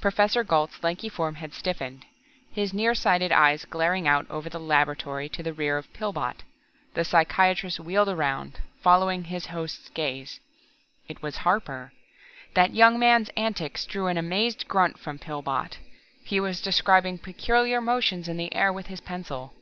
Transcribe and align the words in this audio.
Professor 0.00 0.42
Gault's 0.42 0.82
lanky 0.82 1.10
form 1.10 1.34
had 1.34 1.52
stiffened, 1.52 2.06
his 2.50 2.72
near 2.72 2.94
sighted 2.94 3.30
eyes 3.30 3.66
glaring 3.66 4.08
out 4.08 4.24
over 4.30 4.48
the 4.48 4.58
laboratory 4.58 5.28
to 5.28 5.42
the 5.42 5.52
rear 5.52 5.76
of 5.76 5.92
Pillbot. 5.92 6.36
The 6.94 7.04
psychiatrist 7.04 7.78
wheeled 7.78 8.08
around, 8.08 8.60
followed 8.80 9.26
his 9.26 9.48
host's 9.48 9.90
gaze. 9.90 10.40
It 11.06 11.20
was 11.20 11.36
Harper. 11.44 11.92
That 12.54 12.72
young 12.74 12.98
man's 12.98 13.28
antics 13.36 13.84
drew 13.84 14.06
an 14.06 14.16
amazed 14.16 14.66
grunt 14.68 14.98
from 14.98 15.18
Pillbot. 15.18 15.76
He 16.24 16.40
was 16.40 16.62
describing 16.62 17.18
peculiar 17.18 17.82
motions 17.82 18.26
in 18.26 18.38
the 18.38 18.54
air 18.54 18.72
with 18.72 18.86
his 18.86 19.02
pencil. 19.02 19.52